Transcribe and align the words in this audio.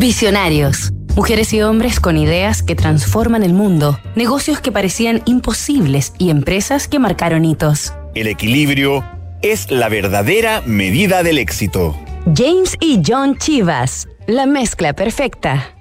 Visionarios. 0.00 0.94
Mujeres 1.14 1.52
y 1.52 1.60
hombres 1.60 2.00
con 2.00 2.16
ideas 2.16 2.62
que 2.62 2.74
transforman 2.74 3.42
el 3.42 3.52
mundo, 3.52 4.00
negocios 4.14 4.58
que 4.58 4.72
parecían 4.72 5.20
imposibles 5.26 6.14
y 6.16 6.30
empresas 6.30 6.88
que 6.88 6.98
marcaron 6.98 7.44
hitos. 7.44 7.92
El 8.14 8.26
equilibrio 8.26 9.04
es 9.42 9.70
la 9.70 9.90
verdadera 9.90 10.62
medida 10.64 11.22
del 11.22 11.36
éxito. 11.36 11.94
James 12.34 12.78
y 12.80 13.02
John 13.06 13.36
Chivas, 13.36 14.08
la 14.26 14.46
mezcla 14.46 14.94
perfecta. 14.94 15.74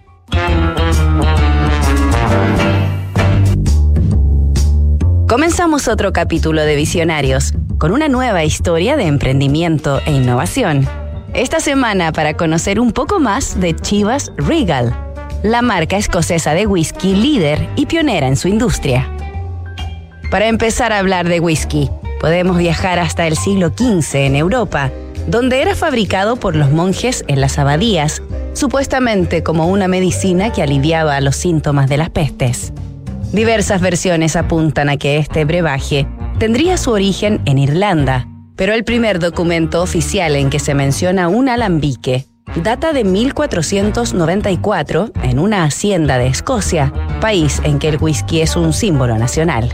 Comenzamos 5.30 5.88
otro 5.88 6.12
capítulo 6.12 6.64
de 6.64 6.76
Visionarios 6.76 7.54
con 7.78 7.94
una 7.94 8.10
nueva 8.10 8.44
historia 8.44 8.98
de 8.98 9.06
emprendimiento 9.06 10.02
e 10.06 10.12
innovación. 10.12 10.99
Esta 11.34 11.60
semana 11.60 12.12
para 12.12 12.36
conocer 12.36 12.80
un 12.80 12.92
poco 12.92 13.20
más 13.20 13.60
de 13.60 13.76
Chivas 13.76 14.32
Regal, 14.36 14.96
la 15.44 15.62
marca 15.62 15.96
escocesa 15.96 16.56
de 16.56 16.66
whisky 16.66 17.16
líder 17.16 17.70
y 17.76 17.86
pionera 17.86 18.28
en 18.28 18.36
su 18.36 18.48
industria. 18.48 19.08
Para 20.32 20.48
empezar 20.48 20.92
a 20.92 20.98
hablar 20.98 21.30
de 21.30 21.40
whisky, 21.40 21.90
podemos 22.20 22.58
viajar 22.58 22.98
hasta 22.98 23.28
el 23.28 23.38
siglo 23.38 23.70
XV 23.70 24.16
en 24.16 24.36
Europa, 24.36 24.92
donde 25.28 25.62
era 25.62 25.76
fabricado 25.76 26.38
por 26.38 26.56
los 26.56 26.72
monjes 26.72 27.24
en 27.28 27.42
las 27.42 27.60
abadías, 27.60 28.24
supuestamente 28.54 29.44
como 29.44 29.68
una 29.68 29.88
medicina 29.88 30.52
que 30.52 30.64
aliviaba 30.64 31.22
los 31.22 31.36
síntomas 31.36 31.88
de 31.90 31.98
las 31.98 32.10
pestes. 32.10 32.74
Diversas 33.32 33.82
versiones 33.82 34.36
apuntan 34.36 34.90
a 34.90 34.98
que 34.98 35.18
este 35.18 35.46
brebaje 35.46 36.08
tendría 36.40 36.78
su 36.78 36.90
origen 36.92 37.40
en 37.46 37.60
Irlanda, 37.60 38.28
pero 38.60 38.74
el 38.74 38.84
primer 38.84 39.20
documento 39.20 39.82
oficial 39.82 40.36
en 40.36 40.50
que 40.50 40.60
se 40.60 40.74
menciona 40.74 41.30
un 41.30 41.48
alambique 41.48 42.26
data 42.62 42.92
de 42.92 43.06
1494 43.06 45.12
en 45.24 45.40
una 45.40 45.64
hacienda 45.64 46.18
de 46.18 46.28
Escocia, 46.28 46.92
país 47.22 47.62
en 47.64 47.80
que 47.80 47.88
el 47.88 47.98
whisky 48.02 48.42
es 48.42 48.58
un 48.58 48.74
símbolo 48.74 49.18
nacional. 49.18 49.74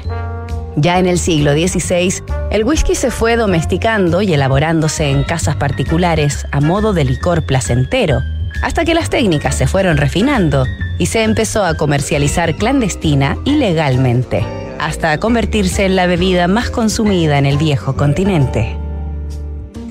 Ya 0.76 1.00
en 1.00 1.08
el 1.08 1.18
siglo 1.18 1.54
XVI, 1.54 2.14
el 2.52 2.64
whisky 2.64 2.94
se 2.94 3.10
fue 3.10 3.38
domesticando 3.38 4.22
y 4.22 4.36
elaborándose 4.36 5.10
en 5.10 5.24
casas 5.24 5.56
particulares 5.56 6.46
a 6.52 6.62
modo 6.62 6.94
de 6.94 7.06
licor 7.06 7.44
placentero, 7.44 8.22
hasta 8.62 8.86
que 8.86 8.94
las 8.94 9.10
técnicas 9.10 9.56
se 9.56 9.66
fueron 9.66 9.98
refinando 9.98 10.68
y 11.00 11.08
se 11.08 11.24
empezó 11.24 11.66
a 11.66 11.76
comercializar 11.76 12.56
clandestina 12.56 13.36
y 13.46 13.56
legalmente, 13.56 14.46
hasta 14.80 15.18
convertirse 15.20 15.86
en 15.86 15.96
la 15.96 16.08
bebida 16.08 16.48
más 16.48 16.70
consumida 16.70 17.38
en 17.38 17.46
el 17.46 17.58
viejo 17.58 17.96
continente. 17.96 18.78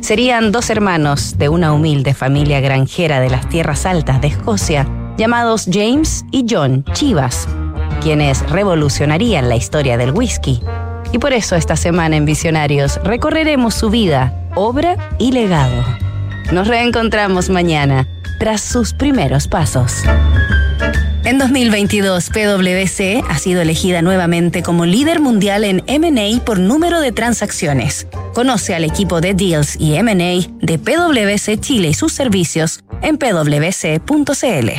Serían 0.00 0.52
dos 0.52 0.68
hermanos 0.68 1.38
de 1.38 1.48
una 1.48 1.72
humilde 1.72 2.12
familia 2.12 2.60
granjera 2.60 3.20
de 3.20 3.30
las 3.30 3.48
tierras 3.48 3.86
altas 3.86 4.20
de 4.20 4.28
Escocia, 4.28 4.86
llamados 5.16 5.66
James 5.72 6.24
y 6.30 6.44
John 6.48 6.84
Chivas, 6.92 7.48
quienes 8.02 8.48
revolucionarían 8.50 9.48
la 9.48 9.56
historia 9.56 9.96
del 9.96 10.12
whisky. 10.12 10.60
Y 11.12 11.18
por 11.18 11.32
eso 11.32 11.56
esta 11.56 11.76
semana 11.76 12.16
en 12.16 12.26
Visionarios 12.26 13.00
recorreremos 13.02 13.74
su 13.74 13.88
vida, 13.88 14.34
obra 14.54 14.96
y 15.18 15.32
legado. 15.32 15.82
Nos 16.52 16.68
reencontramos 16.68 17.48
mañana 17.48 18.06
tras 18.38 18.60
sus 18.60 18.92
primeros 18.92 19.48
pasos. 19.48 20.02
En 21.34 21.40
2022, 21.40 22.30
PwC 22.30 23.24
ha 23.28 23.38
sido 23.38 23.60
elegida 23.60 24.02
nuevamente 24.02 24.62
como 24.62 24.86
líder 24.86 25.18
mundial 25.18 25.64
en 25.64 25.82
MA 25.88 26.44
por 26.44 26.60
número 26.60 27.00
de 27.00 27.10
transacciones. 27.10 28.06
Conoce 28.34 28.72
al 28.72 28.84
equipo 28.84 29.20
de 29.20 29.34
Deals 29.34 29.74
y 29.76 30.00
MA 30.00 30.46
de 30.60 30.78
PwC 30.78 31.58
Chile 31.58 31.88
y 31.88 31.94
sus 31.94 32.12
servicios 32.12 32.84
en 33.02 33.18
pwc.cl. 33.18 34.70